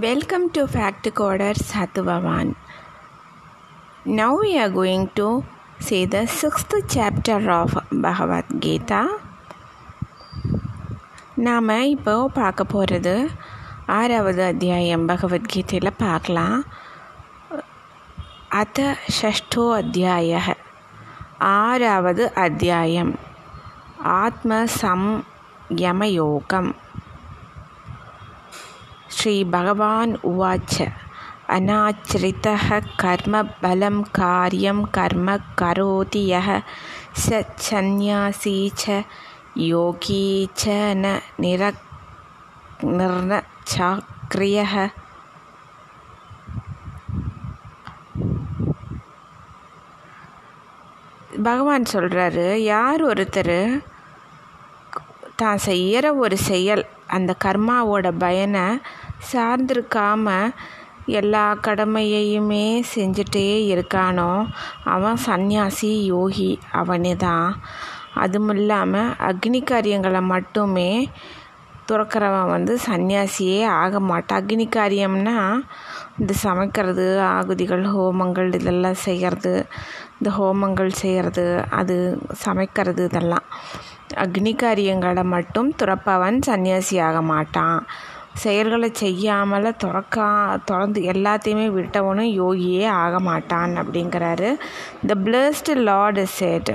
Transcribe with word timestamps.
Welcome 0.00 0.50
to 0.50 0.66
Fact 0.66 1.06
Coder 1.14 1.54
Sathuvavan. 1.72 2.54
Now 4.04 4.38
we 4.42 4.58
are 4.58 4.70
going 4.70 5.08
to 5.14 5.42
see 5.78 6.04
the 6.10 6.26
sixth 6.26 6.74
chapter 6.86 7.50
of 7.50 7.70
Bhagavad 7.90 8.44
Gita. 8.58 9.00
நாம் 11.34 11.68
இப்போ 11.68 12.28
பார்க்க 12.28 12.64
போகிறது 12.64 13.30
ஆறாவது 13.86 14.44
அத்தியாயம் 14.44 15.08
பகவத்கீதையில் 15.08 15.98
பார்க்கலாம் 15.98 16.64
அத 18.48 18.96
ஷஷ்டோ 19.22 19.74
அத்தியாய 19.74 20.42
ஆறாவது 21.38 22.34
அத்தியாயம் 22.34 23.18
ஆத்ம 24.02 24.64
சம்யமயோகம் 24.80 26.72
श्रीभगवान् 29.15 30.15
उवाच 30.23 30.73
अनाचरितः 31.49 32.67
कर्मबलं 32.99 34.01
कार्यं 34.13 34.83
कर्म 34.95 35.27
करोति 35.59 36.23
यः 36.27 36.49
स 37.17 37.43
सन्न्यासी 37.61 38.57
च 38.77 39.03
योगी 39.59 40.25
च 40.57 40.63
न 40.97 41.19
निर 41.41 41.63
निर्नचाक्रियः 42.91 44.75
பகவான் 51.45 51.85
சொல்கிறாரு 51.91 52.45
யார் 52.71 53.01
ஒருத்தர் 53.01 53.57
தான் 55.41 55.61
செய்கிற 55.67 56.05
ஒரு 56.23 56.37
செயல் 56.49 56.83
அந்த 57.15 57.31
கர்மாவோட 57.45 58.07
பயனை 58.23 58.65
சார்ந்திருக்காம 59.32 60.34
எல்லா 61.18 61.44
கடமையையுமே 61.66 62.64
செஞ்சுட்டே 62.94 63.48
இருக்கானோ 63.72 64.30
அவன் 64.84 65.16
சந்நியாசி 65.16 65.90
யோகி 66.04 66.52
அவனே 66.72 67.16
தான் 67.16 67.50
அதுவும் 68.14 68.54
இல்லாமல் 68.54 69.12
அக்னி 69.28 69.60
காரியங்களை 69.64 70.20
மட்டுமே 70.20 70.90
துறக்கிறவன் 71.90 72.52
வந்து 72.54 72.78
சன்னியாசியே 72.86 73.58
ஆக 73.82 74.00
மாட்டான். 74.00 74.40
அக்னி 74.40 74.66
காரியம்னா 74.76 75.36
இந்த 76.18 76.32
சமைக்கிறது 76.44 77.20
ஆகுதிகள் 77.20 77.84
ஹோமங்கள் 77.84 78.48
இதெல்லாம் 78.54 78.98
செய்கிறது 79.06 79.52
இந்த 80.18 80.30
ஹோமங்கள் 80.38 80.90
செய்கிறது 81.02 81.46
அது 81.70 81.96
சமைக்கிறது 82.44 83.04
இதெல்லாம். 83.04 83.46
அக்னி 84.24 84.56
காரியங்களை 84.56 85.22
மட்டும் 85.22 85.70
துறப்பவன் 85.82 86.38
சன்னியாசி 86.48 86.98
ஆக 87.00 87.22
மாட்டான். 87.22 87.78
செயல்களை 88.42 88.88
செய்யாமல் 89.02 89.68
துறக்கா 89.82 90.28
திறந்து 90.68 91.00
எல்லாத்தையுமே 91.14 91.66
விட்டவனும் 91.78 92.36
யோகியே 92.40 92.84
ஆக 93.02 93.20
மாட்டான் 93.30 93.74
அப்படிங்கிறாரு 93.82 94.50
the 95.10 95.16
blessed 95.26 95.72
lord 95.88 96.22
said 96.40 96.72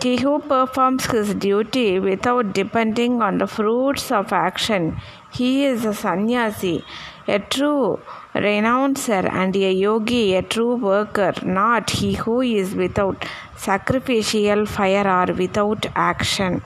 He 0.00 0.16
who 0.16 0.38
performs 0.40 1.06
his 1.06 1.34
duty 1.34 2.00
without 2.00 2.54
depending 2.54 3.20
on 3.20 3.36
the 3.38 3.46
fruits 3.46 4.10
of 4.10 4.32
action, 4.32 4.98
he 5.30 5.66
is 5.66 5.84
a 5.84 5.92
sannyasi, 5.92 6.82
a 7.28 7.38
true 7.38 8.00
renouncer, 8.34 9.22
and 9.30 9.54
a 9.54 9.72
yogi, 9.72 10.34
a 10.34 10.42
true 10.42 10.76
worker, 10.76 11.32
not 11.44 11.90
he 11.90 12.14
who 12.14 12.40
is 12.40 12.74
without 12.74 13.22
sacrificial 13.54 14.64
fire 14.66 15.06
or 15.06 15.34
without 15.34 15.86
action. 15.94 16.62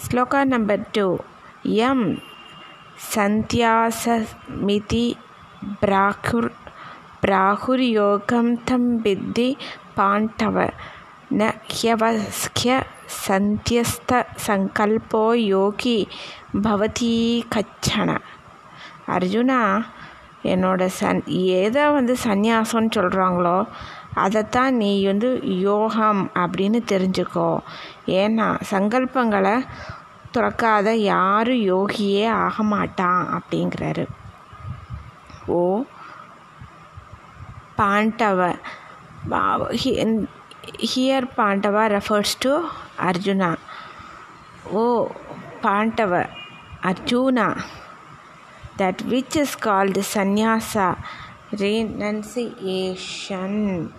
Sloka 0.00 0.40
number 0.44 0.82
two 0.92 1.06
M 1.80 2.04
சந்தியாசமிதி 3.14 5.06
பிராகுர் 5.80 6.48
பிராகுர்யோகம் 7.22 8.50
தம் 8.64 8.88
வித்தி 9.00 9.48
பாண்டவ 9.96 10.66
ந 11.32 11.48
ஹியவஸ்ய 11.72 12.76
சந்தியஸ்த 13.18 14.22
சங்கல்போ 14.46 15.24
யோகி 15.46 15.98
பவதி 16.62 17.14
கச்சன 17.54 18.08
அர்ஜுனா 19.08 19.60
என்னோட 20.44 20.82
Sun 20.98 21.22
எதை 21.58 21.86
வந்து 21.90 22.16
சந்நியாசம்னு 22.24 22.96
சொல்கிறாங்களோ 22.96 23.58
அதைத்தான் 24.14 24.76
நீ 24.76 25.06
வந்து 25.06 25.28
யோகம் 25.44 26.30
அப்படின்னு 26.34 26.80
தெரிஞ்சுக்கோ 26.92 27.58
ஏன்னா 28.06 28.46
சங்கல்பங்களை 28.70 29.56
துறக்காத 30.32 30.88
யாரும் 30.90 31.62
யோகியே 31.66 32.28
ஆக 32.30 32.62
மாட்டான் 32.62 33.22
அப்படிங்கிறாரு 33.32 34.06
O 35.46 35.60
Pandava 37.76 38.50
here 40.94 41.26
Pandava 41.36 41.84
refers 41.86 42.36
to 42.38 42.52
Arjuna 42.98 43.50
O 44.72 45.06
Pandava 45.60 46.24
Arjuna 46.82 47.56
that 48.78 49.02
which 49.04 49.36
is 49.36 49.56
called 49.58 49.96
sannyasa 50.02 50.86
renunciation. 51.52 53.92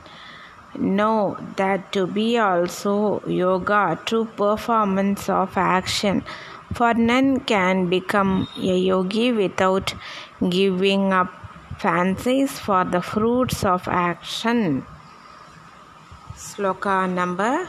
Know 0.76 1.38
that 1.58 1.92
to 1.92 2.08
be 2.08 2.38
also 2.38 3.22
yoga, 3.28 4.00
true 4.06 4.26
performance 4.26 5.28
of 5.30 5.58
action. 5.58 6.24
For 6.74 6.94
none 6.94 7.42
can 7.42 7.90
become 7.90 8.48
a 8.58 8.78
yogi 8.78 9.34
without 9.34 9.94
giving 10.50 11.12
up 11.12 11.28
fancies 11.78 12.58
for 12.58 12.86
the 12.86 13.02
fruits 13.02 13.66
of 13.66 13.86
action. 13.88 14.86
Sloka 16.36 17.12
number 17.12 17.68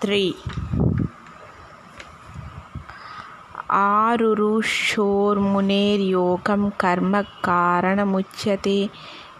3 0.00 0.36
आरुरुषोर्मुनेर्योगं 3.77 6.69
कर्म 6.79 7.21
कारणमुच्यते 7.43 8.89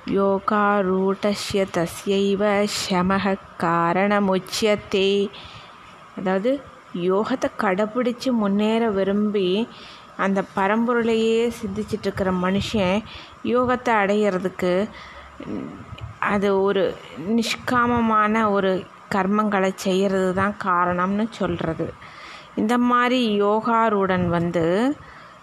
யோகாரூட்டஸ்ய 0.10 1.66
தஸ்யைவ 1.76 2.66
ஷமக 2.76 3.36
காரணமுச்சியத்தே 3.64 5.30
அதாவது 6.18 6.64
யோகத்தை 7.04 7.50
கடைப்பிடிச்சு 7.64 8.34
முன்னேற 8.34 8.90
விரும்பி 8.90 9.68
அந்த 10.18 10.46
பரம்பொருளையே 10.56 11.50
சிந்திச்சிட்டு 11.58 12.02
இருக்கிற 12.02 12.32
மனுஷன் 12.40 13.04
யோகத்தை 13.46 13.96
அடையிறதுக்கு 13.96 14.88
அது 16.28 16.60
ஒரு 16.60 16.96
நிஷ்காமமான 17.30 18.52
ஒரு 18.52 18.84
கர்மங்களை 19.12 19.74
செய்கிறது 19.78 20.34
தான் 20.34 20.56
காரணம்னு 20.66 21.28
சொல்கிறது 21.32 21.94
இந்த 22.57 22.79
மாதிரி 22.79 23.43
யோகாரூடன் 23.43 24.27
வந்து 24.29 24.65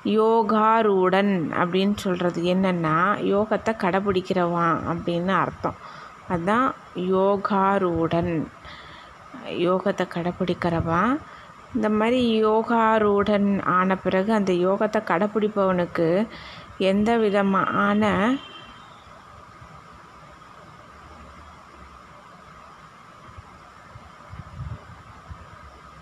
யோகாரூடன் 0.05 1.31
அப்படின்னு 1.61 1.95
சொல்கிறது 1.95 2.41
என்னென்னா 2.43 2.97
யோகத்தை 3.33 3.71
கடைப்பிடிக்கிறவான் 3.83 4.77
அப்படின்னு 4.91 5.33
அர்த்தம். 5.43 5.77
அதுதான் 6.27 6.67
யோகாரூடன். 7.13 8.33
யோகத்தை 9.67 10.05
கடைப்பிடிக்கிறவன் 10.15 11.11
இந்த 11.75 11.89
மாதிரி 11.89 12.45
யோகாரூடன் 12.45 13.61
ஆன 13.63 13.95
பிறகு 13.95 14.33
அந்த 14.33 14.51
யோகத்தை 14.67 14.99
கடைப்பிடிப்பவனுக்கு 15.09 16.07
எந்த 16.77 17.17
விதமான 17.17 18.03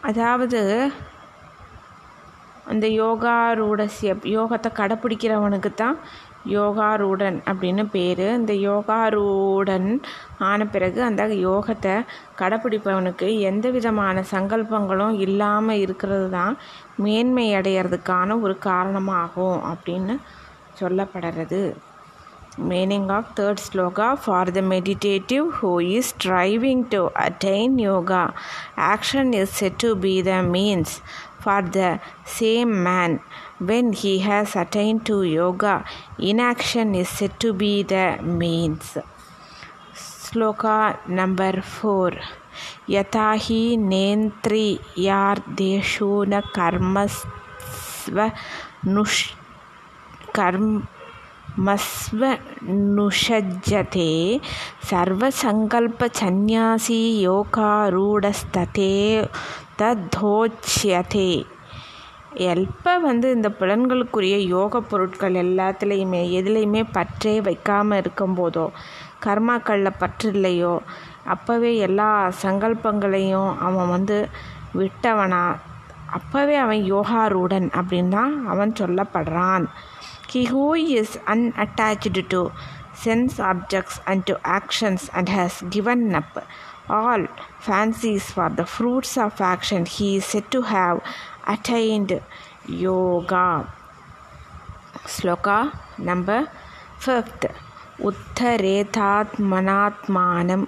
அதாவது 0.10 0.62
அந்த 2.72 2.86
யோகாரூடசிய 3.02 4.12
யோகத்தை 4.38 4.70
கடைப்பிடிக்கிறவனுக்கு 4.80 5.70
தான் 5.74 5.98
யோகாரூடன் 6.56 7.38
அப்படின்னு 7.50 7.84
பேர். 7.96 8.24
இந்த 8.40 8.54
யோகாரூடன் 8.68 9.88
ஆன 10.50 10.68
பிறகு 10.74 11.00
அந்த 11.08 11.24
யோகத்தை 11.48 11.96
கடைப்பிடிப்பவனுக்கு 12.42 13.28
எந்த 13.50 13.70
விதமான 13.78 14.24
சங்கல்பங்களும் 14.34 15.16
இல்லாமல் 15.28 15.82
இருக்கிறது 15.86 16.28
தான் 16.38 16.56
மேன்மை 17.06 17.48
அடையிறதுக்கான 17.60 18.40
ஒரு 18.46 18.56
காரணமாகும் 18.70 19.60
அப்படின்னு 19.72 20.16
சொல்லப்படுறது. 20.82 21.62
meaning 22.59 23.11
of 23.11 23.35
third 23.35 23.57
sloka 23.57 24.19
for 24.19 24.45
the 24.45 24.63
meditative 24.63 25.53
who 25.55 25.79
is 25.79 26.07
striving 26.07 26.89
to 26.89 27.11
attain 27.17 27.79
yoga 27.79 28.35
action 28.77 29.33
is 29.33 29.51
said 29.51 29.79
to 29.79 29.95
be 29.95 30.21
the 30.21 30.43
means 30.43 31.01
for 31.41 31.63
the 31.63 31.99
same 32.27 32.83
man 32.83 33.21
when 33.59 33.93
he 33.93 34.19
has 34.19 34.55
attained 34.55 35.07
to 35.07 35.23
yoga 35.23 35.85
inaction 36.19 36.95
is 36.95 37.09
said 37.09 37.41
to 37.41 37.53
be 37.53 37.83
the 37.83 38.07
means 38.23 38.99
sloka 39.95 40.79
number 41.09 41.53
4 41.61 42.13
यथा 42.91 43.29
हि 43.43 43.61
नेन्द्रियार्देषु 43.91 44.81
न 46.29 46.41
कर्म 50.37 50.67
கர்மஸ்வ 51.58 52.38
நுஷ் 52.70 53.32
சர்வசங்கல்பசந்நியாசி 54.90 57.28
யோகாரூடஸ்ததே 57.28 59.26
தத்தோச்சியதே 59.78 61.46
எப்போ 62.38 63.00
வந்து 63.00 63.32
இந்த 63.32 63.52
புலன்களுக்குரிய 63.60 64.38
யோக 64.38 64.82
பொருட்கள் 64.82 65.34
எல்லாத்துலேயுமே 65.34 66.40
எதுலேயுமே 66.40 66.86
பற்றே 66.92 67.42
வைக்காமல் 67.42 68.00
இருக்கும்போதோ 68.00 68.70
கர்மாக்களில் 69.26 69.98
பற்று 69.98 70.32
இல்லையோ 70.32 70.82
அப்போவே 71.26 71.78
எல்லா 71.78 72.32
சங்கல்பங்களையும் 72.42 73.58
அவன் 73.58 73.90
வந்து 73.90 74.30
விட்டவனா 74.74 75.56
அப்போவே 76.12 76.56
அவன் 76.56 76.94
யோகாரூடன் 76.94 77.70
அப்படின்னு 77.76 78.08
தான் 78.08 78.48
அவன் 78.48 78.74
சொல்லப்படுறான். 78.80 79.68
He 80.30 80.46
who 80.46 80.74
is 80.74 81.18
unattached 81.28 82.30
to 82.30 82.52
sense 82.94 83.40
objects 83.40 84.00
and 84.06 84.26
to 84.28 84.40
actions 84.44 85.10
and 85.14 85.30
has 85.30 85.62
given 85.70 86.14
up 86.16 86.46
all 86.90 87.28
fancies 87.60 88.32
for 88.32 88.50
the 88.50 88.66
fruits 88.66 89.18
of 89.18 89.42
action, 89.42 89.86
he 89.86 90.18
is 90.18 90.26
said 90.26 90.52
to 90.52 90.64
have 90.64 91.02
attained 91.48 92.22
yoga. 92.68 93.70
Sloka 95.06 95.72
number 95.98 96.50
5th 97.00 97.50
उत्तरेतात्मनात्मानं 98.06 100.64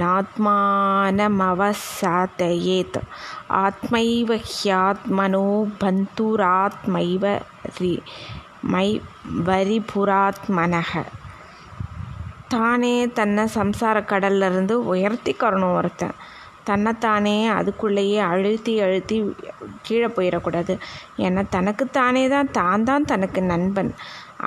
नात्मानमवसातयेत् 0.00 2.98
आत्मैव 3.64 4.28
ह्यात्मनो 4.50 5.46
बन्धुरात्मैव 5.80 7.24
my 8.62 8.88
వరిపురాత్మనహ 9.48 11.02
தானே 12.54 12.96
தன்னை 13.18 13.44
சம்சார 13.54 13.96
கடல்லேருந்து 14.12 14.74
உயர்த்திக்கிறணும் 14.92 15.76
ஒருத்தன். 15.78 16.16
தன்னைத்தானே 16.68 17.48
அதுக்குள்ளேயே 17.48 18.18
அழுத்தி 18.30 18.80
அழுத்தி 18.80 19.16
கீழே 19.86 20.08
போயிடக்கூடாது. 20.16 20.74
ஏன்னா 21.26 21.42
தனக்குத்தானே 21.56 22.28
தான் 22.28 22.50
தான் 22.58 22.84
தான் 22.84 23.08
தனக்கு 23.12 23.42
நண்பன். 23.42 23.92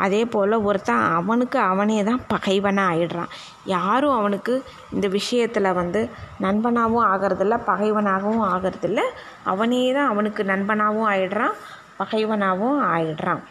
அதே 0.03 0.21
போல் 0.25 0.55
ஒருத்தன் 0.67 1.01
அவனுக்கு 1.17 1.59
அவனே 1.59 2.03
தான் 2.03 2.21
பகைவனாக 2.27 2.91
ஆயிடுறான். 2.91 3.33
யாரும் 3.65 4.17
அவனுக்கு 4.19 4.63
இந்த 4.91 5.07
விஷயத்தில் 5.07 5.77
வந்து 5.81 6.09
நண்பனாகவும் 6.45 7.07
ஆகிறதில்ல 7.13 7.57
பகைவனாகவும் 7.71 8.45
ஆகிறதில்ல. 8.53 9.01
அவனே 9.43 9.93
தான் 9.93 10.11
அவனுக்கு 10.13 10.43
நண்பனாகவும் 10.43 11.09
ஆயிடுறான் 11.13 11.57
பகைவனாகவும் 11.99 12.81
ஆயிடுறான். 12.95 13.43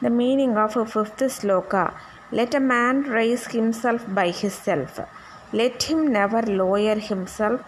The 0.00 0.10
meaning 0.10 0.56
of 0.56 0.76
a 0.76 0.84
fifth 0.84 1.18
sloka 1.18 1.94
Let 2.32 2.54
a 2.54 2.60
man 2.60 3.02
raise 3.02 3.46
himself 3.46 4.04
by 4.08 4.30
himself. 4.30 4.98
Let 5.52 5.84
him 5.84 6.12
never 6.12 6.42
lower 6.42 6.96
himself, 6.96 7.60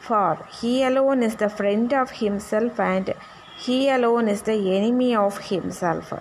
for 0.00 0.38
he 0.60 0.82
alone 0.82 1.22
is 1.22 1.36
the 1.36 1.50
friend 1.50 1.92
of 1.92 2.10
himself 2.10 2.80
and 2.80 3.12
he 3.56 3.90
alone 3.90 4.28
is 4.28 4.42
the 4.42 4.76
enemy 4.76 5.14
of 5.14 5.38
himself. 5.38 6.12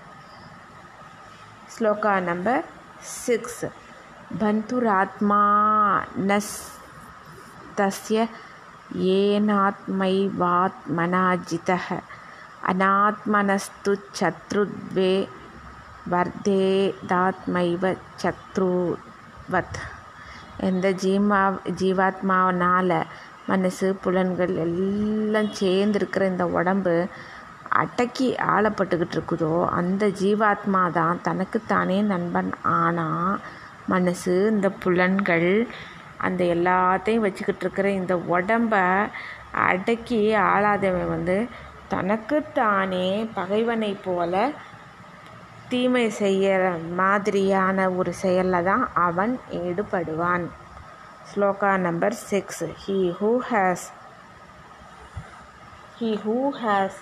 Sloka 1.69 2.23
number 2.23 2.63
6 3.01 3.65
बन्धुरात्मा 4.41 5.43
न 6.17 6.39
तस्य 7.77 8.27
येनात्मैवात्मना 9.05 10.05
जितः 11.49 11.87
अनात्मनस्तु 12.71 13.93
शत्रुद्वे 14.19 15.11
வர்தேதாத்மைவ 16.11 17.83
சத்ருவத். 18.21 19.79
எந்த 20.69 20.87
ஜீமா 21.03 21.41
ஜீவாத்மாவனால் 21.81 22.97
மனசு 23.47 23.87
புலன்கள் 24.03 24.53
எல்லாம் 24.55 25.49
சேர்ந்துருக்கிற 25.59 26.23
இந்த 26.31 26.45
உடம்பு 26.47 26.93
அடக்கி 27.81 28.27
ஆளப்பட்டுக்கிட்டு 28.53 29.15
இருக்குதோ 29.17 29.53
அந்த 29.79 30.03
ஜீவாத்மா 30.21 30.81
தான் 30.91 31.21
தனக்குத்தானே 31.21 31.97
நண்பன். 32.01 32.51
ஆனால் 32.61 33.39
மனசு 33.87 34.35
இந்த 34.51 34.69
புலன்கள் 34.83 35.49
அந்த 36.17 36.43
எல்லாத்தையும் 36.55 37.25
வச்சுக்கிட்டு 37.25 37.63
இருக்கிற 37.65 37.87
இந்த 37.91 38.15
உடம்ப 38.35 38.73
அடக்கி 39.69 40.21
ஆளாதவன் 40.33 41.09
வந்து 41.09 41.37
தனக்குத்தானே 41.89 43.07
பகைவனை 43.33 43.91
போல 44.05 44.51
தீமை 45.70 46.06
செய்கிற 46.20 46.62
மாதிரியான 47.00 47.88
ஒரு 47.98 48.12
செயலில் 48.22 48.66
தான் 48.70 48.84
அவன் 49.06 49.34
ஈடுபடுவான் 49.64 50.46
shloka 51.30 51.72
number 51.86 52.16
six 52.30 52.64
he 52.84 52.98
who 53.20 53.32
has 53.50 53.86
he 56.00 56.10
who 56.24 56.38
has 56.62 56.98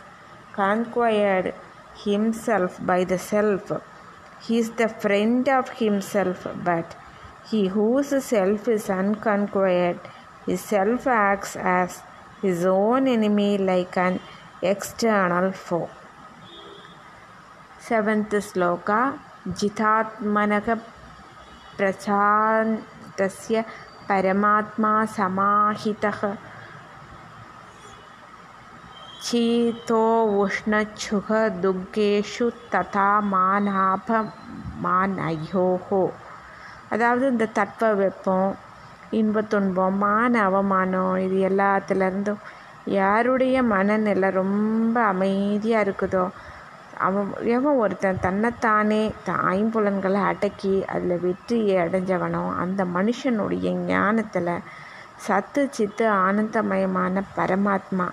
conquered 0.56 1.46
himself 1.98 2.78
by 2.90 3.00
the 3.04 3.18
self 3.18 3.64
he 4.44 4.54
is 4.58 4.70
the 4.72 4.88
friend 5.02 5.48
of 5.48 5.68
himself 5.80 6.46
but 6.64 6.96
he 7.48 7.60
whose 7.68 8.12
self 8.24 8.62
is 8.68 8.86
unconquered 8.88 10.00
his 10.46 10.62
self 10.62 11.06
acts 11.06 11.52
as 11.56 12.02
his 12.42 12.64
own 12.64 13.06
enemy 13.08 13.52
like 13.70 13.96
an 13.98 14.16
external 14.62 15.48
foe 15.66 15.88
seventh 17.90 18.36
shloka 18.48 19.00
जितात्मनः 19.58 20.68
प्रशान्तस्य 21.78 23.54
परमात्मा 24.08 24.92
समाहितः 25.16 26.20
शीतो 29.26 30.02
उष्णच्छुः 30.42 31.28
दुःखेषु 31.62 32.46
तथा 32.74 33.06
மானாபமானயோஹோ 33.32 34.30
அதாவது 36.92 37.24
இந்த 37.32 37.46
தட்ப 37.58 37.88
வெப்பம் 38.00 38.50
இன்ப 39.12 39.42
துன்பம் 39.52 39.98
மான 40.02 40.32
அவமானம் 40.48 41.16
இது 41.24 41.38
எல்லாத்துலேருந்தும் 41.48 42.40
யாருடைய 42.98 43.56
மனநிலை 43.72 44.30
ரொம்ப 44.38 44.96
அமைதியாக 45.12 45.84
இருக்குதோ 45.84 46.24
அவன் 47.05 47.29
எவன் 47.55 47.79
ஒருத்தன் 47.83 48.21
தன்னைத்தானே 48.21 49.01
ஐம்புலன்களை 49.51 50.21
அடக்கி 50.31 50.73
அதில் 50.93 51.21
வெற்றியை 51.21 51.75
அடைஞ்சவனோ 51.77 52.43
அந்த 52.63 52.81
மனுஷனுடைய 52.97 53.71
ஞானத்தில் 53.87 54.53
சத்து 55.27 55.61
சித்து 55.71 56.05
ஆனந்தமயமான 56.25 57.23
பரமாத்மா 57.37 58.07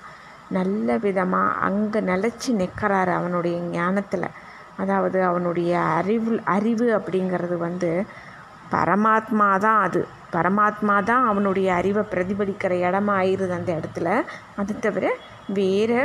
நல்ல 0.51 0.97
விதமாக 0.99 1.59
அங்கே 1.67 2.01
நிலச்சி 2.01 2.51
நிற்கிறாரு 2.61 3.13
அவனுடைய 3.13 3.57
ஞானத்தில். 3.73 4.29
அதாவது 4.77 5.19
அவனுடைய 5.25 5.73
அறிவு 5.99 6.33
அறிவு 6.57 6.87
அப்படிங்கிறது 6.99 7.57
வந்து 7.59 7.91
பரமாத்மா 8.73 9.49
தான் 9.59 9.81
அது. 9.87 10.03
பரமாத்மா 10.33 10.97
தான் 11.11 11.25
அவனுடைய 11.27 11.69
அறிவை 11.75 12.03
பிரதிபலிக்கிற 12.13 12.73
இடமா 12.89 13.15
ஆயிடுது 13.23 13.55
அந்த 13.59 13.71
இடத்துல. 13.79 14.09
அது 14.57 14.73
தவிர 14.79 15.07
வேறு 15.57 16.01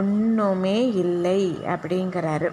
ஒன்றுமே 0.00 0.78
இல்லை 1.02 1.40
அப்படிங்கிறாரு 1.74 2.50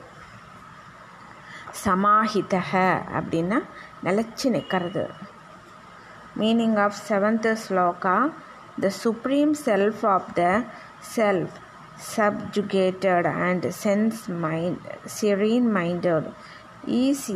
சமாஹிதக 1.84 2.72
அப்படின்னா 3.18 3.60
நிலச்சி 4.06 4.48
நிற்கிறது 4.56 5.06
meaning 6.40 6.78
of 6.86 7.02
seventh 7.10 7.50
shloka 7.66 8.16
the 8.84 8.90
supreme 9.04 9.54
self 9.66 10.06
of 10.16 10.32
the 10.40 10.46
self 11.16 11.58
subjugated 12.04 13.26
and 13.26 13.64
sense 13.74 14.28
mind 14.28 14.80
serene 15.06 15.72
minded 15.72 16.26
is 16.88 17.30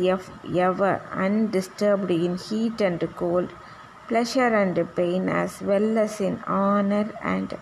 ever 0.68 1.00
undisturbed 1.24 2.10
in 2.10 2.36
heat 2.36 2.80
and 2.80 3.02
cold 3.16 3.50
pleasure 4.08 4.52
and 4.62 4.78
pain 4.96 5.28
as 5.28 5.62
well 5.62 5.98
as 5.98 6.20
in 6.20 6.36
honor 6.46 7.06
and 7.22 7.56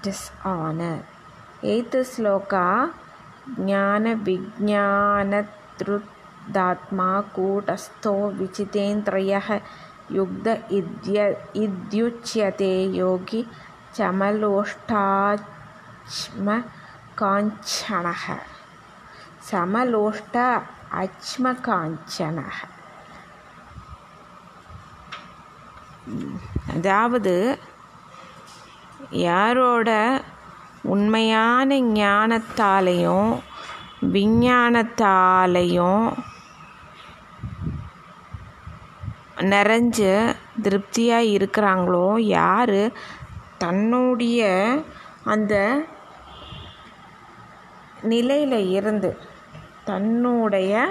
dishonour 0.00 1.02
eighth 1.64 2.04
shloka 2.04 2.90
ಜ್ಞಾನ 3.58 4.06
ವಿಜ್ಞಾನತೃದಾತ್ಮ 4.22 7.00
ಕೂಟಸ್ಥೋ 7.32 8.28
ವಿಜಿತೇಂದ್ರಿಯ 8.28 9.38
ಯುಗ್ಧ 10.10 10.46
ಇದ್ಯ 10.70 11.34
ಇದ್ಯುಚ್ಯತೆ 11.54 12.94
ಯೋಗಿ 12.94 13.46
ಚಮಲೋಷ್ಟಾಚ್ಮ 13.96 16.50
ಕಾಂಚನ 17.14 18.06
ಸಮಲೋಷ್ಟ 19.50 20.36
ಅಚ್ಮ 20.92 21.48
ಕಾಂಚನ 21.64 22.38
அதாவது 26.76 27.60
யாரோட 29.12 30.20
உண்மையான 30.82 31.74
ஞானத்தாலையும் 31.74 33.42
விஞ்ஞானத்தாலையும் 34.12 36.14
நிறைஞ்சு 39.40 40.34
திருப்தியாக 40.62 41.22
இருக்கிறாங்களோ 41.22 42.18
யார்? 42.18 42.90
தன்னுடைய 43.58 44.66
அந்த 45.24 45.84
நிலையில் 48.02 48.70
இருந்து 48.70 49.16
தன்னுடைய 49.84 50.88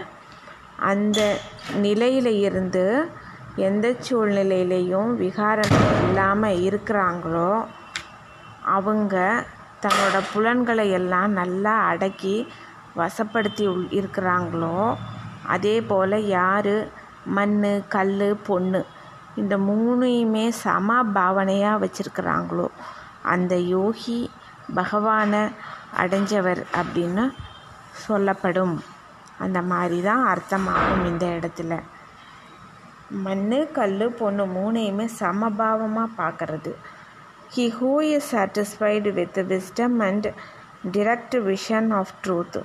அந்த 0.78 1.38
நிலையில் 1.75 2.25
இருந்து 2.25 3.10
எந்த 3.56 3.96
சூழ்நிலையிலையும் 4.10 5.16
விகாரம் 5.16 6.08
இல்லாமல் 6.08 6.62
இருக்கிறாங்களோ 6.62 7.68
அவங்க 8.62 9.44
தன்னோட 9.82 10.24
புலன்களை 10.34 10.89
எல்லாம் 10.91 11.32
நல்லா 11.32 11.74
அடக்கி 11.80 12.48
வசப்படுத்தி 12.98 13.68
உள் 13.68 13.86
இருக்கிறாங்களோ 13.86 14.96
அதே 15.46 15.82
போல் 15.82 16.25
யார்? 16.25 16.88
மண் 17.25 17.84
கல் 17.88 18.39
பொண்ணு 18.44 18.86
இந்த 19.36 19.58
மூணையுமே 19.58 20.50
சம 20.50 21.03
பாவனையாக 21.03 21.82
வச்சுருக்கிறாங்களோ 21.84 22.68
அந்த 23.22 23.56
யோகி 23.56 24.32
பகவானை 24.74 25.50
அடைஞ்சவர் 25.98 26.63
அப்படின்னு 26.75 27.34
சொல்லப்படும். 27.91 28.84
அந்த 29.38 29.62
மாதிரி 29.62 30.01
தான் 30.01 30.25
அர்த்தமாகும் 30.27 31.06
இந்த 31.06 31.25
இடத்துல. 31.25 31.80
மண் 33.10 33.68
கல் 33.72 34.15
பொண்ணு 34.20 34.46
மூணையுமே 34.46 35.08
சமபாவமாக 35.20 36.15
பார்க்கறது. 36.18 36.74
He 37.53 37.67
who 37.70 38.00
is 38.00 38.24
satisfied 38.24 39.08
with 39.13 39.36
wisdom 39.36 40.01
and 40.01 40.34
direct 40.89 41.34
vision 41.34 41.91
of 41.91 42.13
truth, 42.22 42.55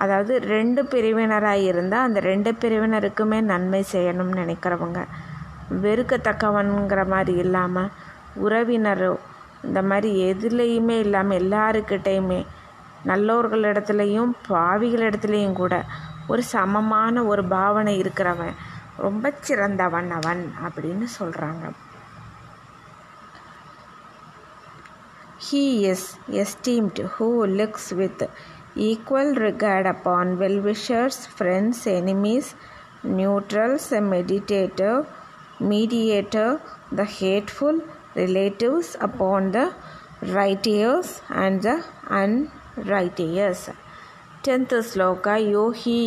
அதாவது 0.00 0.34
ரெண்டு 0.54 0.82
பிரிவினராக 0.82 1.62
இருந்தால் 1.62 2.06
அந்த 2.06 2.20
ரெண்டு 2.20 2.50
பிரிவினருக்குமே 2.60 3.40
நன்மை 3.40 3.80
செய்யணும்னு 3.92 4.40
நினைக்கிறவங்க. 4.42 5.00
வெறுக்கத்தக்கவனுங்கிற 5.82 7.02
மாதிரி 7.06 7.38
இல்லாமல் 7.38 7.90
உறவினரோ 8.44 9.12
இந்த 9.62 9.80
மாதிரி 9.82 10.10
எதுலேயுமே 10.32 10.96
இல்லாமல் 10.98 11.40
எல்லாருக்கிட்டேயுமே 11.40 12.40
நல்லோர்களிடத்துலையும் 13.06 14.32
பாவிகளிடத்துலையும் 14.48 15.58
கூட 15.60 15.74
ஒரு 16.26 16.42
சமமான 16.42 17.24
ஒரு 17.24 17.44
பாவனை 17.44 17.94
இருக்கிறவன் 18.00 18.56
ரொம்ப 18.96 19.32
சிறந்தவன் 19.40 20.10
அவன் 20.10 20.42
அப்படின்னு 20.64 21.06
சொல்கிறாங்க 21.20 21.64
he 25.44 25.64
is 25.90 26.08
esteemed 26.32 27.04
who 27.18 27.26
looks 27.58 27.86
with 27.96 28.24
equal 28.88 29.34
regard 29.34 29.86
upon 29.86 30.38
well-wishers, 30.38 31.26
friends, 31.26 31.86
enemies, 31.86 32.54
neutrals, 33.02 33.92
a 33.92 33.98
meditator, 33.98 35.06
mediator, 35.60 36.60
the 36.90 37.04
hateful, 37.04 37.80
relatives 38.14 38.96
upon 39.00 39.52
the 39.52 39.72
righteous 40.22 41.20
and 41.28 41.62
the 41.62 41.84
unrighteous. 42.08 43.70
Tenth 44.42 44.70
sloka 44.70 45.36
Yohi 45.54 45.98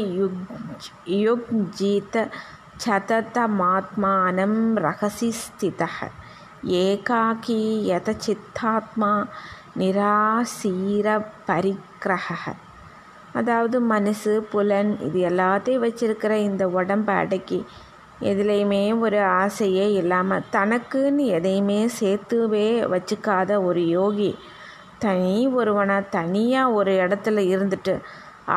Yugjita 1.08 2.32
Chatatamatmanam 2.80 4.54
Rahasi 4.86 5.32
Stitah 5.32 6.10
Yekaki 6.64 7.86
Yatachitatma 7.90 9.30
நிராசீர 9.76 11.08
பரிக்கிரக 11.48 12.54
அதாவது 13.34 13.78
மனசு 13.80 14.34
புலன் 14.52 14.92
இது 15.00 15.20
எல்லாத்தையும் 15.30 15.84
வச்சிருக்கிற 15.84 16.34
இந்த 16.50 16.64
உடம்பை 16.70 17.16
அடக்கி 17.16 17.60
எதுலேயுமே 18.22 19.00
ஒரு 19.00 19.20
ஆசையே 19.22 19.86
இல்லாமல் 19.94 20.46
தனக்குன்னு 20.52 21.24
எதையுமே 21.38 21.80
சேர்த்துவே 22.00 22.68
வச்சுக்காத 22.94 23.64
ஒரு 23.64 23.82
யோகி 23.88 24.32
தனி 25.00 25.48
ஒருவனாக 25.48 26.10
தனியாக 26.10 26.72
ஒரு 26.72 26.92
இடத்துல 26.92 27.44
இருந்துட்டு 27.54 27.96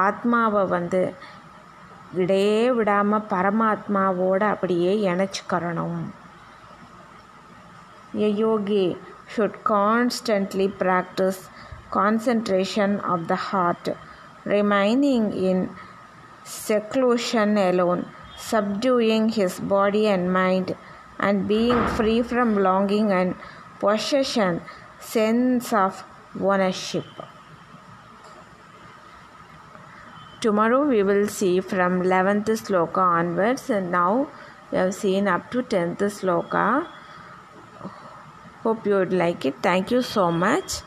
ஆத்மாவை 0.05 0.63
வந்து 0.67 1.01
விடையே 2.15 2.63
விடாமல் 2.75 3.29
பரமாத்மாவோட 3.31 4.43
அப்படியே 4.51 4.93
இணைச்சிக்கிறணும். 5.11 6.01
யோகி 8.43 8.85
should 9.29 9.65
constantly 9.65 10.69
practice 10.69 11.49
concentration 11.91 13.01
of 13.01 13.29
the 13.29 13.37
heart, 13.37 13.89
remaining 14.45 15.33
in 15.33 15.71
seclusion 16.45 17.57
alone, 17.57 18.07
subduing 18.37 19.29
his 19.29 19.59
body 19.61 20.07
and 20.07 20.33
mind, 20.33 20.77
and 21.19 21.49
being 21.49 21.87
free 21.89 22.23
from 22.23 22.57
longing 22.57 23.11
and 23.13 23.35
possession, 23.81 24.61
sense 25.01 25.73
of 25.73 26.05
ownership. 26.41 27.05
Tomorrow 30.41 30.87
we 30.87 31.03
will 31.03 31.27
see 31.29 31.61
from 31.61 32.03
11th 32.03 32.51
sloka 32.63 32.99
onwards, 32.99 33.71
and 33.71 33.91
now 33.91 34.29
we 34.71 34.79
have 34.79 34.95
seen 34.95 35.27
up 35.27 35.51
to 35.51 35.63
10th 35.63 35.99
sloka. 35.99 36.87
Hope 38.67 38.85
you 38.85 38.95
would 38.97 39.13
like 39.13 39.45
it. 39.45 39.63
Thank 39.63 39.93
you 39.93 40.03
so 40.03 40.33
much. 40.33 40.81